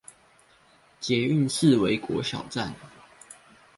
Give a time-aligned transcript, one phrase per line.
[0.99, 2.73] 捷運四維國小站